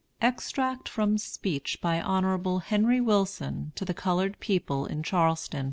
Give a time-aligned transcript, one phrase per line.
[0.19, 2.61] EXTRACT FROM SPEECH BY HON.
[2.65, 5.59] HENRY WILSON TO THE COLORED PEOPLE IN CHARLESTON, S.